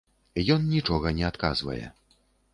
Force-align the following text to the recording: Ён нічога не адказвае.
Ён 0.55 0.65
нічога 0.71 1.13
не 1.19 1.29
адказвае. 1.31 1.81